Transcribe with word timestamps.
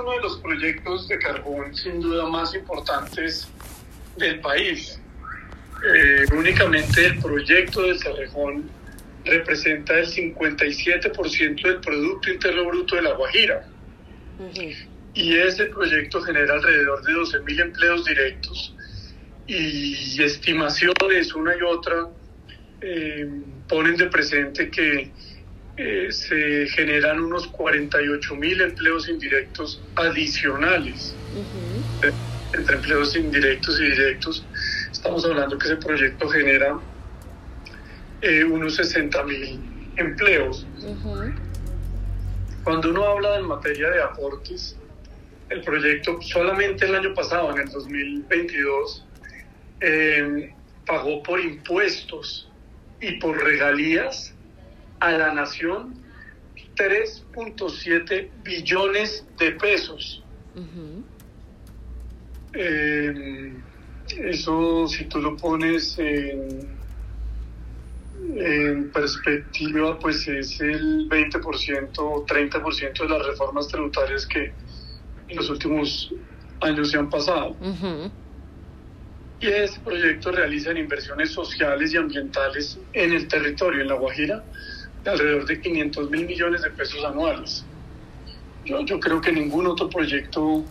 uno 0.00 0.12
de 0.12 0.20
los 0.20 0.38
proyectos 0.38 1.08
de 1.08 1.18
carbón 1.18 1.74
sin 1.74 2.00
duda 2.00 2.26
más 2.26 2.54
importantes 2.54 3.48
del 4.16 4.40
país. 4.40 5.00
Eh, 5.94 6.24
únicamente 6.36 7.06
el 7.06 7.18
proyecto 7.18 7.82
de 7.82 7.98
Cerrejón 7.98 8.70
representa 9.24 9.98
el 9.98 10.06
57% 10.06 11.62
del 11.62 11.80
Producto 11.80 12.30
Interno 12.30 12.66
Bruto 12.66 12.96
de 12.96 13.02
La 13.02 13.12
Guajira. 13.12 13.66
Y 15.14 15.36
ese 15.36 15.66
proyecto 15.66 16.20
genera 16.22 16.54
alrededor 16.54 17.02
de 17.02 17.12
12.000 17.12 17.60
empleos 17.60 18.04
directos 18.04 18.74
y 19.46 20.22
estimaciones 20.22 21.34
una 21.34 21.56
y 21.56 21.62
otra 21.62 22.08
eh, 22.80 23.28
ponen 23.68 23.96
de 23.96 24.06
presente 24.06 24.70
que 24.70 25.10
eh, 25.82 26.12
se 26.12 26.66
generan 26.66 27.20
unos 27.20 27.46
48 27.46 28.36
mil 28.36 28.60
empleos 28.60 29.08
indirectos 29.08 29.82
adicionales. 29.94 31.14
Entre 32.52 32.74
empleos 32.76 33.16
indirectos 33.16 33.80
y 33.80 33.84
directos, 33.84 34.44
estamos 34.92 35.24
hablando 35.24 35.56
que 35.56 35.68
ese 35.68 35.76
proyecto 35.76 36.28
genera 36.28 36.78
eh, 38.20 38.44
unos 38.44 38.76
60 38.76 39.22
mil 39.22 39.58
empleos. 39.96 40.66
Cuando 42.62 42.90
uno 42.90 43.04
habla 43.06 43.38
en 43.38 43.46
materia 43.46 43.88
de 43.88 44.02
aportes, 44.02 44.76
el 45.48 45.62
proyecto 45.62 46.20
solamente 46.20 46.84
el 46.84 46.94
año 46.94 47.14
pasado, 47.14 47.52
en 47.52 47.58
el 47.62 47.70
2022, 47.70 49.06
eh, 49.80 50.52
pagó 50.86 51.22
por 51.22 51.40
impuestos 51.40 52.50
y 53.00 53.12
por 53.12 53.42
regalías 53.42 54.34
a 55.00 55.12
la 55.12 55.34
nación 55.34 55.94
3.7 56.76 58.30
billones 58.42 59.26
de 59.38 59.52
pesos. 59.52 60.22
Eh, 62.54 63.52
eso, 64.18 64.88
si 64.88 65.04
tú 65.04 65.20
lo 65.20 65.36
pones 65.36 65.98
en, 65.98 66.68
en, 68.34 68.90
perspectiva, 68.90 69.98
pues 69.98 70.26
es 70.26 70.60
el 70.60 71.08
20% 71.08 71.98
o 71.98 72.26
30% 72.26 73.02
de 73.02 73.08
las 73.08 73.26
reformas 73.26 73.68
tributarias 73.68 74.26
que 74.26 74.52
en 75.28 75.36
los 75.36 75.48
últimos 75.50 76.12
años 76.60 76.90
se 76.90 76.98
han 76.98 77.10
pasado. 77.10 77.56
Y 79.40 79.46
ese 79.46 79.80
proyecto 79.80 80.32
realiza 80.32 80.72
inversiones 80.72 81.30
sociales 81.30 81.94
y 81.94 81.96
ambientales 81.96 82.78
en 82.92 83.12
el 83.12 83.28
territorio, 83.28 83.82
en 83.82 83.88
La 83.88 83.94
Guajira, 83.94 84.44
de 85.04 85.10
alrededor 85.10 85.46
de 85.46 85.60
500 85.60 86.10
mil 86.10 86.26
millones 86.26 86.62
de 86.62 86.70
pesos 86.70 87.04
anuales. 87.04 87.64
Yo, 88.64 89.00
creo 89.00 89.20
que 89.20 89.32
ningún 89.32 89.66
otro 89.66 89.88
proyecto 89.88 90.64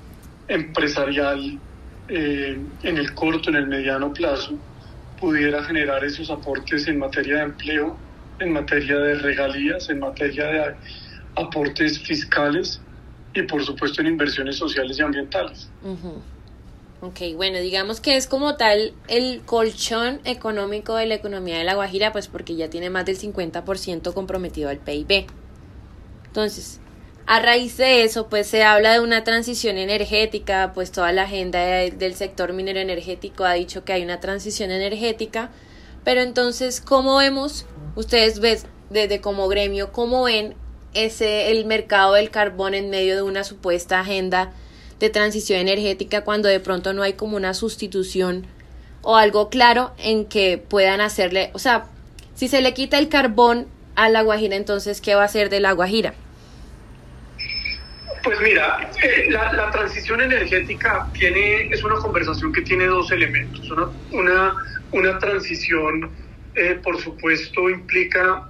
empresarial 0.47 1.59
eh, 2.07 2.57
en 2.83 2.97
el 2.97 3.13
corto, 3.13 3.49
en 3.49 3.55
el 3.55 3.67
mediano 3.67 4.13
plazo, 4.13 4.53
pudiera 5.19 5.63
generar 5.63 6.03
esos 6.03 6.29
aportes 6.29 6.87
en 6.87 6.99
materia 6.99 7.37
de 7.37 7.43
empleo, 7.43 7.97
en 8.39 8.53
materia 8.53 8.97
de 8.97 9.15
regalías, 9.15 9.89
en 9.89 9.99
materia 9.99 10.45
de 10.45 10.75
aportes 11.35 11.99
fiscales 11.99 12.81
y 13.33 13.43
por 13.43 13.63
supuesto 13.63 14.01
en 14.01 14.07
inversiones 14.07 14.55
sociales 14.55 14.97
y 14.97 15.01
ambientales. 15.01 15.69
Ok, 17.01 17.21
bueno, 17.35 17.59
digamos 17.59 18.01
que 18.01 18.17
es 18.17 18.27
como 18.27 18.57
tal 18.57 18.93
el 19.07 19.41
colchón 19.45 20.19
económico 20.25 20.95
de 20.95 21.05
la 21.05 21.15
economía 21.15 21.57
de 21.57 21.63
La 21.63 21.75
Guajira, 21.75 22.11
pues 22.11 22.27
porque 22.27 22.57
ya 22.57 22.69
tiene 22.69 22.89
más 22.89 23.05
del 23.05 23.17
50% 23.17 24.13
comprometido 24.13 24.69
al 24.69 24.79
PIB. 24.79 25.27
Entonces, 26.25 26.81
a 27.25 27.39
raíz 27.39 27.77
de 27.77 28.03
eso, 28.03 28.27
pues 28.27 28.47
se 28.47 28.63
habla 28.63 28.91
de 28.91 28.99
una 28.99 29.23
transición 29.23 29.77
energética, 29.77 30.73
pues 30.73 30.91
toda 30.91 31.13
la 31.13 31.23
agenda 31.23 31.59
del 31.59 32.15
sector 32.15 32.51
minero 32.51 32.81
energético 32.81 33.45
ha 33.45 33.53
dicho 33.53 33.85
que 33.85 33.93
hay 33.93 34.03
una 34.03 34.19
transición 34.19 34.69
energética, 34.69 35.51
pero 36.03 36.19
entonces, 36.19 36.81
¿cómo 36.81 37.15
vemos, 37.17 37.65
ustedes 37.95 38.39
ven 38.41 38.57
desde 38.89 39.21
como 39.21 39.47
gremio, 39.47 39.93
cómo 39.93 40.23
ven 40.23 40.55
ese 40.93 41.51
el 41.51 41.65
mercado 41.65 42.13
del 42.13 42.29
carbón 42.29 42.73
en 42.73 42.89
medio 42.89 43.15
de 43.15 43.21
una 43.21 43.45
supuesta 43.45 44.01
agenda 44.01 44.51
de 44.99 45.09
transición 45.09 45.59
energética 45.59 46.21
cuando 46.21 46.49
de 46.49 46.59
pronto 46.59 46.93
no 46.93 47.03
hay 47.03 47.13
como 47.13 47.37
una 47.37 47.53
sustitución 47.53 48.45
o 49.01 49.15
algo 49.15 49.49
claro 49.49 49.93
en 49.97 50.25
que 50.25 50.57
puedan 50.57 51.01
hacerle, 51.01 51.51
o 51.53 51.59
sea, 51.59 51.85
si 52.35 52.47
se 52.47 52.61
le 52.61 52.73
quita 52.73 52.97
el 52.99 53.09
carbón 53.09 53.67
a 53.95 54.09
la 54.09 54.21
Guajira, 54.21 54.55
entonces, 54.55 55.01
¿qué 55.01 55.15
va 55.15 55.23
a 55.23 55.25
hacer 55.25 55.49
de 55.49 55.59
la 55.59 55.73
Guajira? 55.73 56.13
Pues 58.23 58.39
mira, 58.41 58.89
eh, 59.03 59.27
la, 59.29 59.71
transición 59.71 60.21
energética 60.21 61.07
tiene, 61.13 61.69
es 61.69 61.83
una 61.83 61.95
conversación 61.95 62.51
que 62.51 62.61
tiene 62.61 62.85
dos 62.85 63.11
elementos. 63.11 63.69
Una, 63.71 63.89
una, 64.11 64.55
una 64.91 65.19
transición, 65.19 66.09
eh, 66.55 66.79
por 66.83 66.99
supuesto, 67.01 67.69
implica 67.69 68.49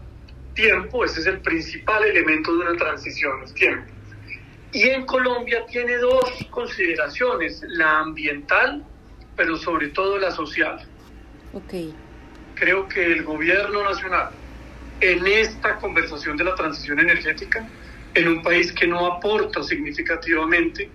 tiempo, 0.54 1.06
ese 1.06 1.22
es 1.22 1.28
el 1.28 1.40
principal 1.40 2.04
elemento 2.04 2.52
de 2.54 2.60
una 2.60 2.78
transición, 2.78 3.44
es 3.44 3.54
tiempo. 3.54 3.92
Y 4.72 4.90
en 4.90 5.06
Colombia 5.06 5.66
tiene 5.68 5.98
dos 5.98 6.30
consideraciones, 6.52 7.62
la 7.70 8.00
ambiental, 8.00 8.84
pero 9.36 9.58
sobre 9.58 9.90
todo 9.90 10.18
la 10.20 10.32
social. 10.32 10.80
Okay. 11.54 11.94
Creo 12.56 12.88
que 12.88 13.06
el 13.06 13.24
gobierno 13.24 13.84
nacional, 13.84 14.30
en 15.02 15.26
esta 15.26 15.78
conversación 15.78 16.38
de 16.38 16.44
la 16.44 16.56
transición 16.56 17.00
energética, 17.00 17.68
en 18.14 18.28
un 18.28 18.44
país 18.44 18.72
que 18.74 18.86
no 18.86 19.06
aporta 19.14 19.64
significativamente 19.64 20.90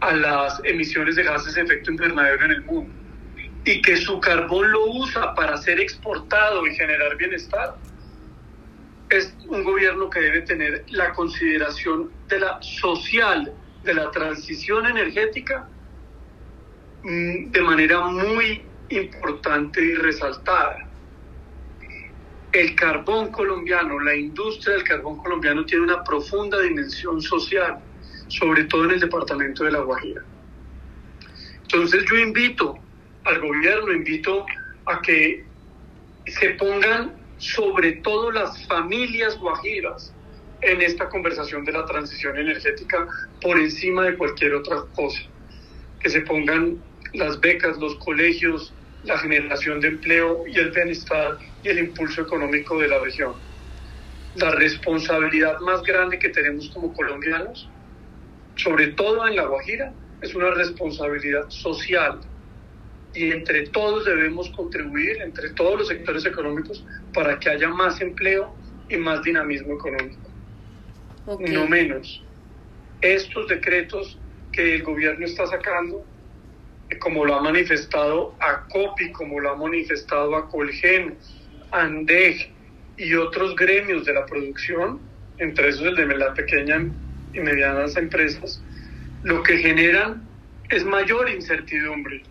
a 0.00 0.12
las 0.12 0.60
emisiones 0.64 1.16
de 1.16 1.22
gases 1.22 1.54
de 1.54 1.62
efecto 1.62 1.90
invernadero 1.90 2.44
en 2.44 2.50
el 2.50 2.62
mundo, 2.64 2.92
y 3.64 3.82
que 3.82 3.96
su 3.96 4.20
carbón 4.20 4.70
lo 4.70 4.86
usa 4.86 5.34
para 5.34 5.56
ser 5.58 5.80
exportado 5.80 6.66
y 6.66 6.74
generar 6.74 7.16
bienestar, 7.16 7.74
es 9.08 9.36
un 9.48 9.62
gobierno 9.62 10.10
que 10.10 10.20
debe 10.20 10.42
tener 10.42 10.84
la 10.90 11.12
consideración 11.12 12.10
de 12.28 12.40
la 12.40 12.58
social, 12.60 13.52
de 13.84 13.94
la 13.94 14.10
transición 14.10 14.86
energética, 14.86 15.68
mm, 17.02 17.50
de 17.50 17.60
manera 17.62 18.00
muy 18.00 18.62
importante 18.88 19.84
y 19.84 19.94
resaltada. 19.94 20.88
El 22.52 22.74
carbón 22.74 23.30
colombiano, 23.30 24.00
la 24.00 24.14
industria 24.14 24.74
del 24.74 24.84
carbón 24.84 25.18
colombiano 25.18 25.64
tiene 25.66 25.84
una 25.84 26.02
profunda 26.02 26.60
dimensión 26.60 27.20
social, 27.20 27.78
sobre 28.28 28.64
todo 28.64 28.84
en 28.86 28.92
el 28.92 29.00
departamento 29.00 29.64
de 29.64 29.72
La 29.72 29.80
Guajira. 29.80 30.22
Entonces 31.62 32.04
yo 32.10 32.16
invito 32.16 32.78
al 33.24 33.40
gobierno, 33.40 33.92
invito 33.92 34.46
a 34.86 35.02
que 35.02 35.44
se 36.26 36.50
pongan 36.50 37.25
sobre 37.38 37.92
todo 37.92 38.30
las 38.30 38.66
familias 38.66 39.38
guajiras 39.38 40.12
en 40.62 40.80
esta 40.80 41.08
conversación 41.08 41.64
de 41.64 41.72
la 41.72 41.84
transición 41.84 42.36
energética 42.38 43.06
por 43.42 43.58
encima 43.58 44.04
de 44.04 44.16
cualquier 44.16 44.54
otra 44.54 44.84
cosa. 44.94 45.20
Que 46.00 46.08
se 46.08 46.22
pongan 46.22 46.82
las 47.12 47.40
becas, 47.40 47.76
los 47.78 47.96
colegios, 47.96 48.72
la 49.04 49.18
generación 49.18 49.80
de 49.80 49.88
empleo 49.88 50.44
y 50.46 50.58
el 50.58 50.70
bienestar 50.70 51.38
y 51.62 51.68
el 51.68 51.78
impulso 51.78 52.22
económico 52.22 52.78
de 52.78 52.88
la 52.88 52.98
región. 52.98 53.34
La 54.36 54.50
responsabilidad 54.50 55.60
más 55.60 55.82
grande 55.82 56.18
que 56.18 56.28
tenemos 56.30 56.68
como 56.70 56.92
colombianos, 56.94 57.68
sobre 58.56 58.88
todo 58.88 59.26
en 59.26 59.36
La 59.36 59.46
Guajira, 59.46 59.92
es 60.20 60.34
una 60.34 60.50
responsabilidad 60.50 61.48
social 61.48 62.20
y 63.16 63.32
entre 63.32 63.68
todos 63.68 64.04
debemos 64.04 64.50
contribuir, 64.50 65.22
entre 65.22 65.50
todos 65.50 65.78
los 65.78 65.88
sectores 65.88 66.26
económicos, 66.26 66.84
para 67.14 67.38
que 67.38 67.48
haya 67.48 67.68
más 67.68 68.00
empleo 68.02 68.54
y 68.90 68.96
más 68.98 69.22
dinamismo 69.22 69.74
económico. 69.74 70.28
No 71.26 71.66
menos. 71.66 72.22
Estos 73.00 73.48
decretos 73.48 74.18
que 74.52 74.74
el 74.74 74.82
gobierno 74.82 75.24
está 75.24 75.46
sacando, 75.46 76.04
como 77.00 77.24
lo 77.24 77.34
ha 77.34 77.42
manifestado 77.42 78.36
ACOPI, 78.38 79.12
como 79.12 79.40
lo 79.40 79.50
ha 79.50 79.56
manifestado 79.56 80.36
a 80.36 80.48
Colgen, 80.48 81.16
ANDEG 81.72 82.52
y 82.98 83.14
otros 83.14 83.56
gremios 83.56 84.04
de 84.04 84.12
la 84.12 84.26
producción, 84.26 85.00
entre 85.38 85.68
esos 85.68 85.86
el 85.86 85.96
de 85.96 86.18
las 86.18 86.36
pequeñas 86.36 86.82
y 87.32 87.40
medianas 87.40 87.96
empresas, 87.96 88.62
lo 89.22 89.42
que 89.42 89.56
generan 89.56 90.22
es 90.68 90.84
mayor 90.84 91.30
incertidumbre 91.30 92.22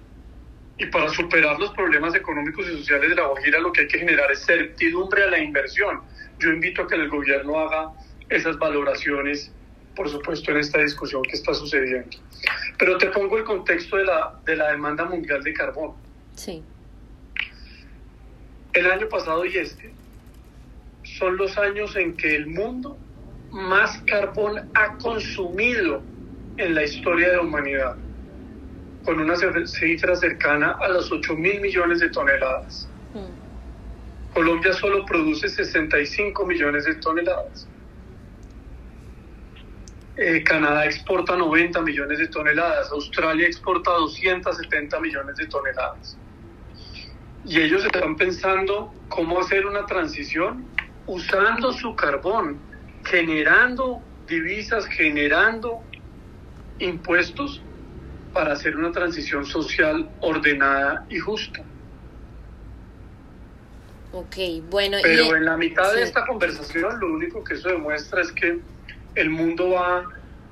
y 0.77 0.85
para 0.87 1.09
superar 1.09 1.59
los 1.59 1.71
problemas 1.71 2.15
económicos 2.15 2.67
y 2.67 2.77
sociales 2.77 3.09
de 3.09 3.15
la 3.15 3.27
Guajira 3.27 3.59
lo 3.59 3.71
que 3.71 3.81
hay 3.81 3.87
que 3.87 3.99
generar 3.99 4.31
es 4.31 4.45
certidumbre 4.45 5.23
a 5.23 5.27
la 5.27 5.39
inversión. 5.39 6.01
Yo 6.39 6.49
invito 6.49 6.81
a 6.81 6.87
que 6.87 6.95
el 6.95 7.09
gobierno 7.09 7.57
haga 7.59 7.93
esas 8.29 8.57
valoraciones, 8.57 9.51
por 9.95 10.09
supuesto, 10.09 10.51
en 10.51 10.57
esta 10.57 10.79
discusión 10.79 11.23
que 11.23 11.31
está 11.31 11.53
sucediendo. 11.53 12.17
Pero 12.77 12.97
te 12.97 13.07
pongo 13.07 13.37
el 13.37 13.45
contexto 13.45 13.95
de 13.97 14.05
la, 14.05 14.37
de 14.45 14.55
la 14.57 14.71
demanda 14.71 15.05
mundial 15.05 15.41
de 15.43 15.53
carbón. 15.53 15.93
Sí. 16.35 16.61
El 18.73 18.91
año 18.91 19.07
pasado 19.07 19.45
y 19.45 19.55
este 19.55 19.93
son 21.03 21.37
los 21.37 21.57
años 21.57 21.95
en 21.95 22.17
que 22.17 22.35
el 22.35 22.47
mundo 22.47 22.97
más 23.51 24.01
carbón 24.05 24.69
ha 24.73 24.97
consumido 24.97 26.01
en 26.57 26.75
la 26.75 26.83
historia 26.83 27.29
de 27.29 27.35
la 27.37 27.41
humanidad, 27.41 27.95
con 29.05 29.19
una 29.19 29.35
cifra 29.67 30.15
cercana 30.15 30.77
a 30.81 30.89
los 30.89 31.11
8 31.11 31.35
mil 31.35 31.61
millones 31.61 31.99
de 31.99 32.09
toneladas. 32.09 32.89
Mm. 33.13 34.33
Colombia 34.33 34.73
solo 34.73 35.05
produce 35.05 35.47
65 35.47 36.45
millones 36.45 36.85
de 36.85 36.95
toneladas. 36.95 37.67
Eh, 40.17 40.43
Canadá 40.43 40.85
exporta 40.85 41.35
90 41.35 41.81
millones 41.81 42.19
de 42.19 42.27
toneladas, 42.27 42.89
Australia 42.91 43.45
exporta 43.47 43.91
270 43.91 44.99
millones 44.99 45.35
de 45.35 45.45
toneladas. 45.47 46.17
Y 47.45 47.59
ellos 47.59 47.85
están 47.85 48.15
pensando 48.15 48.93
cómo 49.09 49.39
hacer 49.39 49.65
una 49.65 49.85
transición 49.85 50.65
usando 51.05 51.71
su 51.73 51.95
carbón, 51.95 52.57
generando 53.03 54.01
divisas, 54.27 54.87
generando 54.87 55.83
impuestos 56.79 57.61
para 58.35 58.51
hacer 58.51 58.75
una 58.75 58.91
transición 58.91 59.45
social 59.45 60.09
ordenada 60.19 61.05
y 61.09 61.17
justa. 61.19 61.63
Ok, 64.11 64.35
bueno. 64.69 64.97
Pero 65.01 65.37
en 65.37 65.45
la 65.45 65.55
mitad 65.55 65.93
de 65.93 66.03
esta 66.03 66.25
conversación 66.25 66.99
lo 66.99 67.13
único 67.13 67.41
que 67.45 67.53
eso 67.53 67.69
demuestra 67.69 68.21
es 68.21 68.33
que 68.33 68.59
el 69.15 69.29
mundo 69.29 69.69
va 69.69 70.03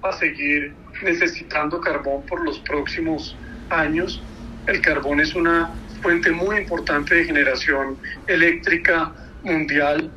a 0.02 0.14
seguir 0.14 0.74
necesitando 1.04 1.82
carbón 1.82 2.26
por 2.26 2.42
los 2.46 2.58
próximos 2.60 3.36
años. 3.70 4.24
El 4.66 4.80
carbón 4.80 5.20
es 5.20 5.36
una 5.36 5.70
fuente 6.02 6.32
muy 6.32 6.56
importante 6.60 7.16
de 7.16 7.26
generación 7.26 7.98
eléctrica 8.28 9.12
mundial, 9.44 10.10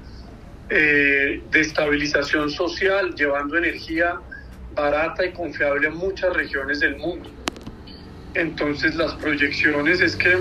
eh, 0.71 1.43
de 1.51 1.61
estabilización 1.61 2.49
social, 2.49 3.13
llevando 3.17 3.59
energía 3.59 4.21
barata 4.73 5.27
y 5.27 5.33
confiable 5.33 5.89
a 5.89 5.91
muchas 5.91 6.33
regiones 6.33 6.79
del 6.79 6.97
mundo. 6.97 7.29
Entonces 8.37 8.95
las 8.95 9.15
proyecciones 9.15 10.03
es 10.03 10.15
que 10.15 10.39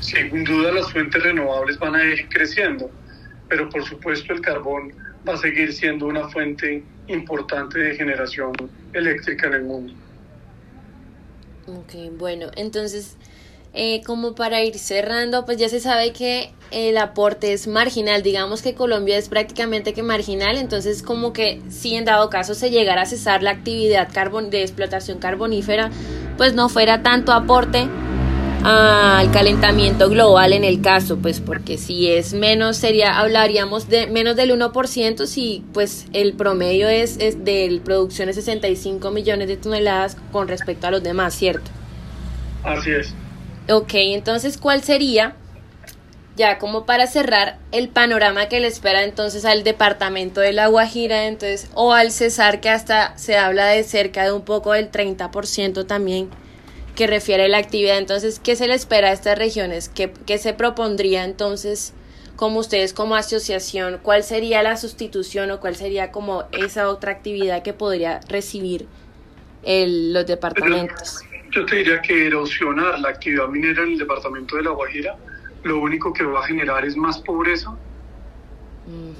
sin 0.00 0.42
duda 0.42 0.72
las 0.72 0.90
fuentes 0.90 1.22
renovables 1.22 1.78
van 1.78 1.94
a 1.94 2.04
ir 2.04 2.28
creciendo, 2.28 2.90
pero 3.48 3.68
por 3.68 3.84
supuesto 3.84 4.32
el 4.32 4.40
carbón 4.40 4.92
va 5.26 5.34
a 5.34 5.36
seguir 5.36 5.72
siendo 5.72 6.06
una 6.06 6.28
fuente 6.28 6.82
importante 7.06 7.78
de 7.78 7.94
generación 7.94 8.52
eléctrica 8.92 9.46
en 9.46 9.54
el 9.54 9.62
mundo. 9.62 9.94
Ok, 11.68 12.18
bueno, 12.18 12.50
entonces, 12.56 13.16
eh, 13.78 14.00
como 14.06 14.34
para 14.34 14.62
ir 14.62 14.78
cerrando, 14.78 15.44
pues 15.44 15.58
ya 15.58 15.68
se 15.68 15.80
sabe 15.80 16.12
que 16.12 16.50
el 16.70 16.96
aporte 16.96 17.52
es 17.52 17.66
marginal, 17.66 18.22
digamos 18.22 18.62
que 18.62 18.74
Colombia 18.74 19.18
es 19.18 19.28
prácticamente 19.28 19.92
que 19.92 20.02
marginal, 20.02 20.56
entonces 20.56 21.02
como 21.02 21.34
que 21.34 21.60
si 21.68 21.94
en 21.94 22.06
dado 22.06 22.30
caso 22.30 22.54
se 22.54 22.70
llegara 22.70 23.02
a 23.02 23.06
cesar 23.06 23.42
la 23.42 23.50
actividad 23.50 24.08
carbon 24.10 24.48
de 24.48 24.62
explotación 24.62 25.18
carbonífera, 25.18 25.90
pues 26.38 26.54
no 26.54 26.70
fuera 26.70 27.02
tanto 27.02 27.34
aporte 27.34 27.86
al 28.64 29.30
calentamiento 29.30 30.08
global 30.08 30.54
en 30.54 30.64
el 30.64 30.80
caso, 30.80 31.18
pues 31.18 31.40
porque 31.40 31.76
si 31.76 32.10
es 32.10 32.32
menos 32.32 32.78
sería 32.78 33.18
hablaríamos 33.18 33.90
de 33.90 34.06
menos 34.06 34.36
del 34.36 34.58
1% 34.58 35.26
si 35.26 35.62
pues 35.74 36.06
el 36.14 36.32
promedio 36.32 36.88
es, 36.88 37.18
es 37.18 37.44
de 37.44 37.78
producción 37.84 38.28
de 38.28 38.32
65 38.32 39.10
millones 39.10 39.48
de 39.48 39.58
toneladas 39.58 40.16
con 40.32 40.48
respecto 40.48 40.86
a 40.86 40.90
los 40.90 41.02
demás, 41.02 41.34
¿cierto? 41.34 41.70
Así 42.64 42.90
es. 42.90 43.14
Ok, 43.68 43.90
entonces 43.94 44.58
¿cuál 44.58 44.82
sería 44.82 45.34
ya 46.36 46.58
como 46.58 46.84
para 46.84 47.06
cerrar 47.06 47.58
el 47.72 47.88
panorama 47.88 48.48
que 48.48 48.60
le 48.60 48.68
espera 48.68 49.02
entonces 49.04 49.44
al 49.44 49.64
departamento 49.64 50.40
de 50.40 50.52
La 50.52 50.66
Guajira, 50.66 51.26
entonces 51.26 51.68
o 51.74 51.94
al 51.94 52.12
Cesar 52.12 52.60
que 52.60 52.68
hasta 52.68 53.16
se 53.16 53.38
habla 53.38 53.66
de 53.66 53.82
cerca 53.82 54.24
de 54.24 54.32
un 54.32 54.42
poco 54.42 54.72
del 54.72 54.90
30% 54.90 55.86
también 55.86 56.28
que 56.94 57.06
refiere 57.06 57.48
la 57.48 57.58
actividad. 57.58 57.98
Entonces, 57.98 58.38
¿qué 58.38 58.54
se 58.54 58.68
le 58.68 58.74
espera 58.74 59.08
a 59.08 59.12
estas 59.12 59.38
regiones? 59.38 59.88
¿Qué, 59.88 60.38
se 60.38 60.52
propondría 60.52 61.24
entonces 61.24 61.92
como 62.36 62.58
ustedes 62.60 62.92
como 62.92 63.16
asociación? 63.16 63.98
¿Cuál 64.02 64.22
sería 64.22 64.62
la 64.62 64.76
sustitución 64.76 65.50
o 65.50 65.60
cuál 65.60 65.76
sería 65.76 66.12
como 66.12 66.44
esa 66.52 66.88
otra 66.90 67.12
actividad 67.12 67.62
que 67.62 67.72
podría 67.72 68.20
recibir 68.28 68.86
el, 69.62 70.12
los 70.12 70.26
departamentos? 70.26 71.20
Yo 71.56 71.64
te 71.64 71.76
diría 71.76 72.02
que 72.02 72.26
erosionar 72.26 73.00
la 73.00 73.08
actividad 73.08 73.48
minera 73.48 73.82
en 73.82 73.92
el 73.92 73.98
departamento 73.98 74.56
de 74.56 74.64
La 74.64 74.70
Guajira 74.72 75.16
lo 75.64 75.80
único 75.80 76.12
que 76.12 76.22
va 76.22 76.40
a 76.40 76.42
generar 76.46 76.84
es 76.84 76.96
más 76.98 77.18
pobreza, 77.18 77.74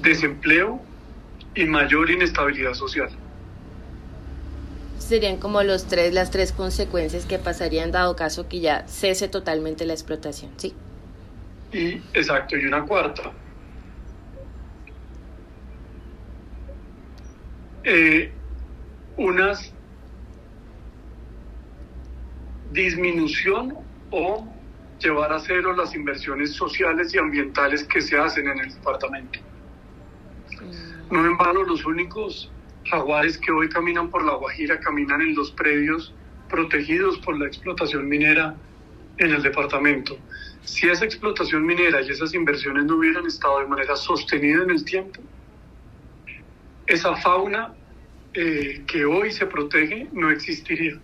desempleo 0.02 0.78
y 1.54 1.64
mayor 1.64 2.10
inestabilidad 2.10 2.74
social 2.74 3.08
serían 4.98 5.36
como 5.38 5.62
los 5.62 5.86
tres, 5.86 6.12
las 6.12 6.30
tres 6.30 6.52
consecuencias 6.52 7.26
que 7.26 7.38
pasarían 7.38 7.92
dado 7.92 8.16
caso 8.16 8.48
que 8.48 8.60
ya 8.60 8.86
cese 8.88 9.28
totalmente 9.28 9.86
la 9.86 9.92
explotación, 9.92 10.50
¿sí? 10.56 10.74
Y 11.72 12.02
exacto, 12.12 12.56
y 12.56 12.66
una 12.66 12.84
cuarta. 12.84 13.32
Eh, 17.84 18.32
unas 19.16 19.72
disminución 22.76 23.74
o 24.10 24.46
llevar 25.00 25.32
a 25.32 25.40
cero 25.40 25.74
las 25.74 25.94
inversiones 25.94 26.52
sociales 26.54 27.12
y 27.14 27.18
ambientales 27.18 27.84
que 27.84 28.02
se 28.02 28.18
hacen 28.18 28.46
en 28.48 28.58
el 28.58 28.74
departamento. 28.74 29.38
No 31.10 31.24
en 31.24 31.36
vano 31.38 31.64
los 31.64 31.86
únicos 31.86 32.52
jaguares 32.84 33.38
que 33.38 33.50
hoy 33.50 33.68
caminan 33.68 34.10
por 34.10 34.24
La 34.24 34.34
Guajira 34.34 34.78
caminan 34.78 35.22
en 35.22 35.34
los 35.34 35.50
predios 35.52 36.14
protegidos 36.50 37.18
por 37.18 37.38
la 37.38 37.46
explotación 37.46 38.06
minera 38.08 38.54
en 39.18 39.32
el 39.32 39.42
departamento. 39.42 40.18
Si 40.62 40.86
esa 40.86 41.04
explotación 41.04 41.64
minera 41.64 42.02
y 42.02 42.10
esas 42.10 42.34
inversiones 42.34 42.84
no 42.84 42.96
hubieran 42.96 43.26
estado 43.26 43.60
de 43.60 43.66
manera 43.66 43.96
sostenida 43.96 44.62
en 44.62 44.70
el 44.70 44.84
tiempo, 44.84 45.20
esa 46.86 47.16
fauna 47.16 47.74
eh, 48.34 48.84
que 48.86 49.04
hoy 49.06 49.32
se 49.32 49.46
protege 49.46 50.08
no 50.12 50.30
existiría. 50.30 51.00